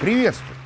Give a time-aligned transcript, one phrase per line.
[0.00, 0.56] Приветствую!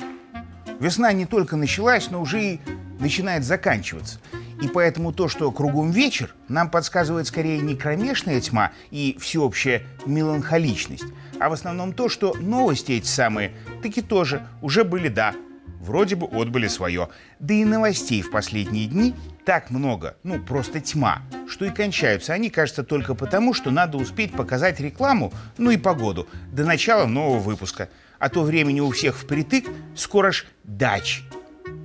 [0.81, 2.61] Весна не только началась, но уже и
[2.99, 4.19] начинает заканчиваться.
[4.63, 11.05] И поэтому то, что кругом вечер, нам подсказывает скорее не кромешная тьма и всеобщая меланхоличность,
[11.39, 13.53] а в основном то, что новости эти самые
[13.83, 15.35] таки тоже уже были, да,
[15.81, 17.11] вроде бы отбыли свое.
[17.39, 19.15] Да и новостей в последние дни
[19.47, 24.33] так много, ну просто тьма, что и кончаются они, кажется, только потому, что надо успеть
[24.33, 27.89] показать рекламу, ну и погоду, до начала нового выпуска.
[28.19, 31.23] А то времени у всех впритык, скоро ж дач.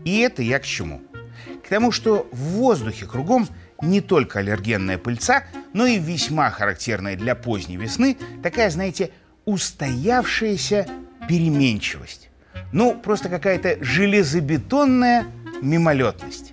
[0.03, 1.01] И это я к чему?
[1.71, 3.47] тому, что в воздухе кругом
[3.81, 9.11] не только аллергенная пыльца, но и весьма характерная для поздней весны такая, знаете,
[9.45, 10.85] устоявшаяся
[11.29, 12.29] переменчивость.
[12.73, 15.27] Ну, просто какая-то железобетонная
[15.61, 16.51] мимолетность.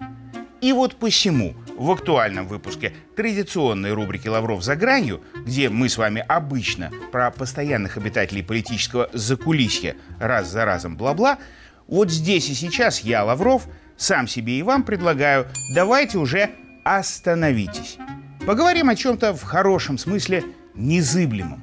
[0.61, 6.25] И вот посему в актуальном выпуске традиционной рубрики «Лавров за гранью», где мы с вами
[6.27, 11.39] обычно про постоянных обитателей политического закулисья раз за разом бла-бла,
[11.87, 16.51] вот здесь и сейчас я, Лавров, сам себе и вам предлагаю, давайте уже
[16.85, 17.97] остановитесь.
[18.45, 20.43] Поговорим о чем-то в хорошем смысле
[20.75, 21.63] незыблемом.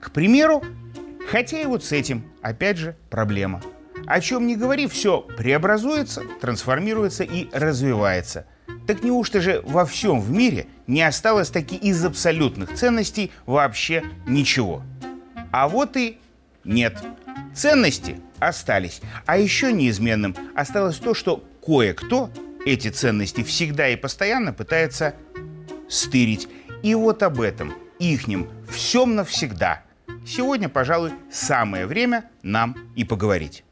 [0.00, 0.62] К примеру,
[1.30, 3.60] хотя и вот с этим, опять же, проблема.
[4.06, 8.46] О чем не говори, все преобразуется, трансформируется и развивается.
[8.86, 14.82] Так неужто же во всем в мире не осталось таки из абсолютных ценностей вообще ничего?
[15.50, 16.18] А вот и
[16.64, 17.02] нет.
[17.54, 19.00] Ценности остались.
[19.24, 22.30] А еще неизменным осталось то, что кое-кто
[22.64, 25.14] эти ценности всегда и постоянно пытается
[25.88, 26.48] стырить.
[26.82, 29.82] И вот об этом, ихнем, всем навсегда.
[30.24, 33.65] Сегодня, пожалуй, самое время нам и поговорить.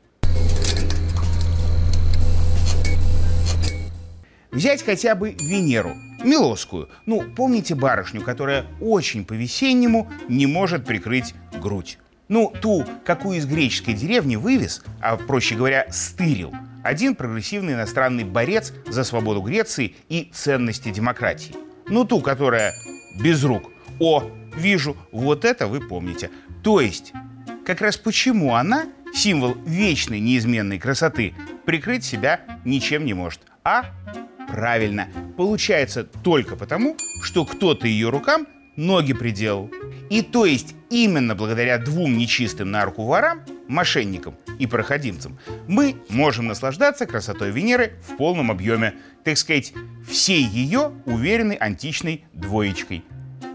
[4.54, 6.88] Взять хотя бы Венеру, Милоскую.
[7.06, 11.98] Ну, помните барышню, которая очень по-весеннему не может прикрыть грудь?
[12.28, 16.54] Ну, ту, какую из греческой деревни вывез, а, проще говоря, стырил–
[16.84, 21.54] один прогрессивный иностранный борец за свободу Греции и ценности демократии.
[21.88, 22.74] Ну, ту, которая
[23.20, 23.72] без рук.
[23.98, 24.22] О,
[24.54, 26.30] вижу, вот это вы помните.
[26.62, 27.12] То есть,
[27.66, 33.40] как раз почему она, символ вечной неизменной красоты, прикрыть себя ничем не может.
[33.64, 33.86] А
[34.54, 39.68] правильно, получается только потому, что кто-то ее рукам ноги приделал.
[40.10, 46.46] И то есть именно благодаря двум нечистым на руку ворам, мошенникам и проходимцам, мы можем
[46.46, 48.94] наслаждаться красотой Венеры в полном объеме,
[49.24, 49.72] так сказать,
[50.08, 53.04] всей ее уверенной античной двоечкой.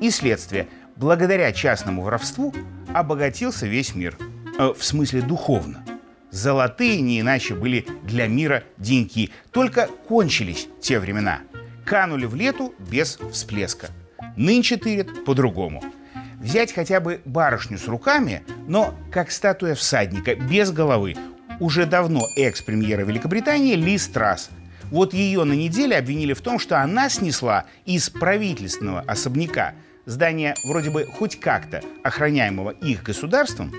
[0.01, 0.67] И следствие.
[0.97, 2.53] Благодаря частному воровству
[2.93, 4.17] обогатился весь мир.
[4.57, 5.81] Э, в смысле духовно.
[6.31, 9.31] Золотые не иначе были для мира деньги.
[9.51, 11.39] Только кончились те времена.
[11.85, 13.89] Канули в лету без всплеска.
[14.35, 15.83] Нынче тырят по-другому–
[16.39, 21.15] Взять хотя бы барышню с руками, но как статуя всадника, без головы.
[21.59, 24.49] Уже давно экс-премьера Великобритании Ли Страс.
[24.83, 29.73] Вот ее на неделе обвинили в том, что она снесла из правительственного особняка
[30.05, 33.73] здания вроде бы хоть как-то охраняемого их государством,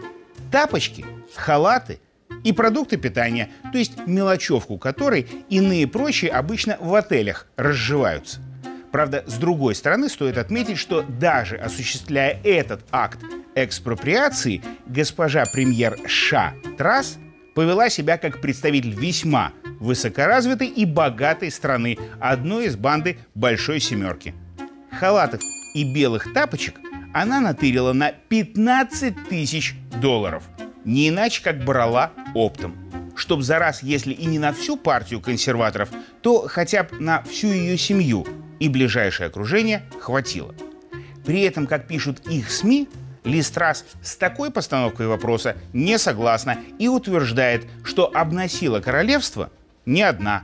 [0.53, 1.99] тапочки, халаты
[2.45, 8.41] и продукты питания, то есть мелочевку которой иные прочие обычно в отелях разживаются.
[8.93, 13.21] Правда, с другой стороны, стоит отметить, что даже осуществляя этот акт
[13.55, 17.19] экспроприации, госпожа премьер Ша Трас
[17.55, 24.35] повела себя как представитель весьма высокоразвитой и богатой страны, одной из банды Большой Семерки.
[24.99, 25.41] Халатов
[25.75, 26.75] и белых тапочек
[27.13, 30.45] она натырила на 15 тысяч долларов.
[30.85, 32.77] Не иначе, как брала оптом.
[33.17, 35.91] Чтоб за раз, если и не на всю партию консерваторов,
[36.23, 38.27] то хотя бы на всю ее семью–
[38.61, 40.55] и ближайшее окружение хватило.
[41.25, 42.89] При этом, как пишут их СМИ,
[43.25, 49.51] Листрас с такой постановкой вопроса не согласна и утверждает, что обносила королевство
[49.85, 50.43] не одна,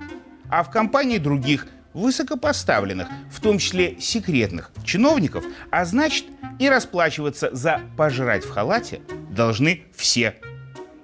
[0.51, 6.27] а в компании других высокопоставленных, в том числе секретных чиновников, а значит
[6.59, 9.01] и расплачиваться за пожрать в халате
[9.31, 10.37] должны все.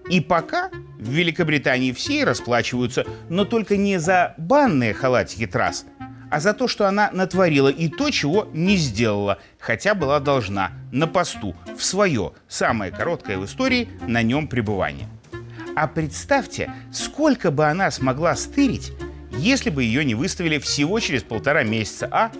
[0.08, 5.86] И пока в Великобритании все расплачиваются, но только не за банные халатики трасс,
[6.30, 11.06] а за то, что она натворила и то, чего не сделала, хотя была должна, на
[11.06, 15.08] посту, в свое, самое короткое в истории, на нем пребывание.
[15.74, 18.92] А представьте, сколько бы она смогла стырить,
[19.32, 22.30] если бы ее не выставили всего через полтора месяца, а?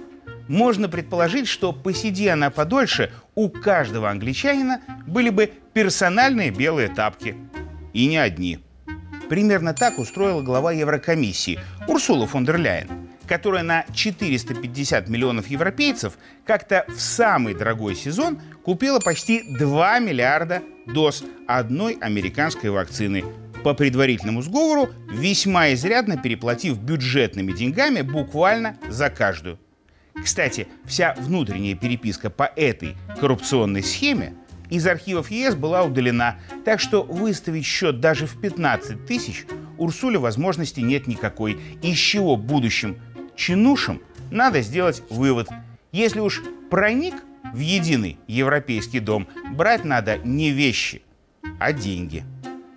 [0.48, 7.36] Можно предположить, что посиди она подольше, у каждого англичанина были бы персональные белые тапки.
[7.92, 8.58] И не одни.
[9.28, 12.88] Примерно так устроила глава Еврокомиссии Урсула фон дер Ляйен
[13.32, 21.24] которая на 450 миллионов европейцев как-то в самый дорогой сезон купила почти 2 миллиарда доз
[21.46, 23.24] одной американской вакцины,
[23.64, 29.58] по предварительному сговору, весьма изрядно переплатив бюджетными деньгами буквально за каждую.
[30.22, 34.34] Кстати, вся внутренняя переписка по этой коррупционной схеме
[34.72, 39.44] из архивов ЕС была удалена, так что выставить счет даже в 15 тысяч
[39.76, 42.96] Урсуле возможности нет никакой, из чего будущим
[43.36, 45.48] чинушам надо сделать вывод.
[45.92, 47.14] Если уж проник
[47.52, 51.02] в единый европейский дом, брать надо не вещи,
[51.60, 52.24] а деньги.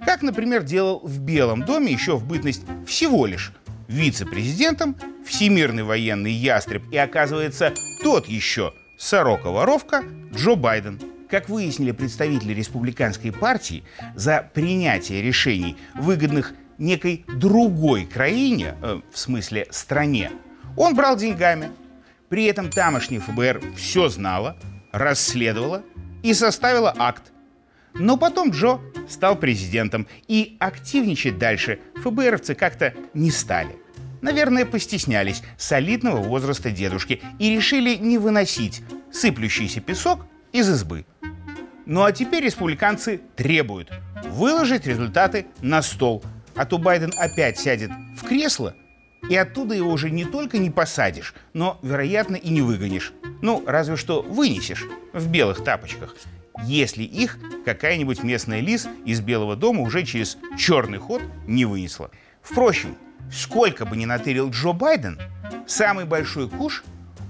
[0.04, 3.54] Как, например, делал в Белом доме еще в бытность всего лишь
[3.88, 10.04] вице-президентом всемирный военный ястреб и, оказывается, тот еще сорока-воровка
[10.34, 11.00] Джо Байден.
[11.30, 13.84] Как выяснили представители республиканской партии,
[14.16, 20.32] за принятие решений, выгодных некой другой краине, э, в смысле стране,
[20.78, 21.72] он брал деньгами.
[22.30, 24.58] При этом тамошний ФБР все знало,
[24.92, 25.84] расследовало
[26.22, 27.32] и составило акт.
[27.94, 33.76] Но потом Джо стал президентом, и активничать дальше ФБРовцы как-то не стали.
[34.22, 38.82] Наверное, постеснялись солидного возраста дедушки и решили не выносить
[39.12, 41.06] сыплющийся песок из избы.
[41.86, 43.92] Ну а теперь республиканцы требуют
[44.24, 46.24] выложить результаты на стол,
[46.56, 48.76] а то Байден опять сядет в кресло,
[49.30, 53.14] и оттуда его уже не только не посадишь, но, вероятно, и не выгонишь.
[53.42, 56.16] Ну, разве что вынесешь в белых тапочках,
[56.64, 62.12] если их какая-нибудь местная лис из Белого дома уже через черный ход не вынесла.
[62.42, 62.96] Впрочем,
[63.32, 65.20] сколько бы ни натырил Джо Байден,
[65.68, 66.84] самый большой куш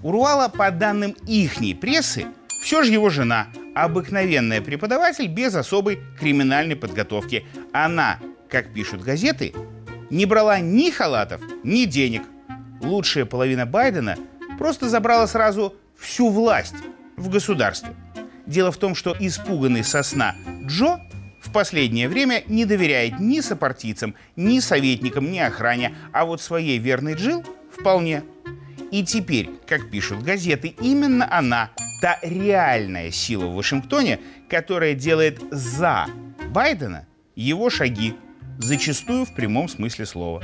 [0.03, 2.27] урвала, по данным ихней прессы,
[2.61, 7.45] все же его жена, обыкновенная преподаватель без особой криминальной подготовки.
[7.73, 8.19] Она,
[8.49, 9.53] как пишут газеты,
[10.09, 12.23] не брала ни халатов, ни денег.
[12.81, 14.15] Лучшая половина Байдена
[14.57, 16.75] просто забрала сразу всю власть
[17.17, 17.93] в государстве.
[18.45, 20.35] Дело в том, что испуганный сосна
[20.65, 20.99] Джо
[21.41, 27.15] в последнее время не доверяет ни сопартийцам, ни советникам, ни охране, а вот своей верной
[27.15, 28.23] Джил вполне.
[28.91, 31.71] И теперь, как пишут газеты, именно она,
[32.01, 34.19] та реальная сила в Вашингтоне,
[34.49, 36.07] которая делает за
[36.49, 37.05] Байдена
[37.35, 38.15] его шаги,
[38.57, 40.43] зачастую в прямом смысле слова.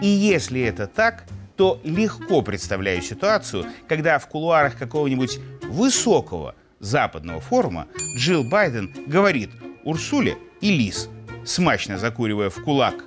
[0.00, 1.24] И если это так,
[1.56, 7.86] то легко представляю ситуацию, когда в кулуарах какого-нибудь высокого западного форума
[8.16, 9.50] Джилл Байден говорит
[9.84, 11.08] Урсуле и Лис,
[11.44, 13.04] смачно закуривая в кулак.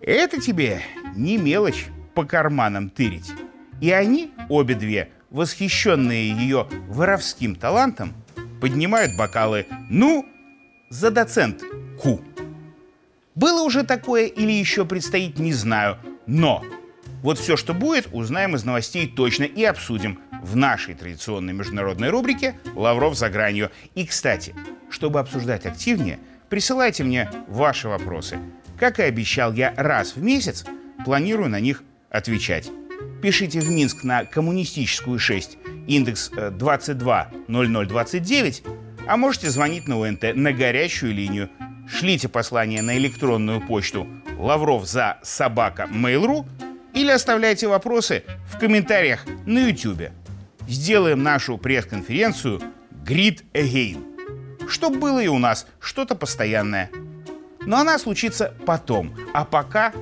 [0.00, 0.82] Это тебе
[1.16, 3.30] не мелочь по карманам тырить.
[3.80, 8.14] И они, обе две, восхищенные ее воровским талантом,
[8.60, 9.66] поднимают бокалы.
[9.88, 10.26] Ну,
[10.90, 11.62] за доцент
[12.00, 12.20] Ку.
[13.34, 15.98] Было уже такое или еще предстоит, не знаю.
[16.26, 16.64] Но
[17.22, 22.58] вот все, что будет, узнаем из новостей точно и обсудим в нашей традиционной международной рубрике
[22.74, 23.70] «Лавров за гранью».
[23.94, 24.54] И, кстати,
[24.90, 28.38] чтобы обсуждать активнее, присылайте мне ваши вопросы.
[28.78, 30.64] Как и обещал, я раз в месяц
[31.04, 32.70] планирую на них отвечать.
[33.22, 38.70] Пишите в Минск на коммунистическую 6, индекс 220029, э,
[39.08, 41.50] а можете звонить на УНТ на горячую линию
[41.88, 44.06] шлите послание на электронную почту
[44.38, 46.46] лавров за собака mail.ru
[46.94, 50.10] или оставляйте вопросы в комментариях на YouTube.
[50.68, 52.60] Сделаем нашу пресс-конференцию
[53.04, 56.90] Grid Again, чтобы было и у нас что-то постоянное.
[57.62, 59.92] Но она случится потом, а пока,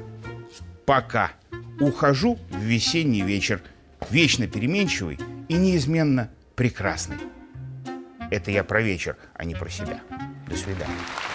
[0.85, 1.33] пока
[1.80, 3.61] ухожу в весенний вечер,
[4.11, 5.18] вечно переменчивый
[5.49, 7.18] и неизменно прекрасный.
[8.30, 10.00] Это я про вечер, а не про себя.
[10.49, 11.25] До свидания.